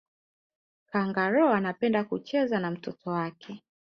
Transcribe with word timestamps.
kangaroo 0.89 1.49
anapenda 1.49 2.03
kucheza 2.03 2.59
na 2.59 2.71
mtoto 2.71 3.09
wake 3.09 3.63